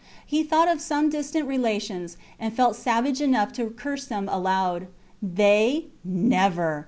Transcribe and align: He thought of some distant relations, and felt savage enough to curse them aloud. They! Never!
He 0.25 0.41
thought 0.41 0.67
of 0.67 0.81
some 0.81 1.11
distant 1.11 1.47
relations, 1.47 2.17
and 2.39 2.55
felt 2.55 2.75
savage 2.75 3.21
enough 3.21 3.53
to 3.53 3.69
curse 3.69 4.05
them 4.07 4.27
aloud. 4.29 4.87
They! 5.21 5.85
Never! 6.03 6.79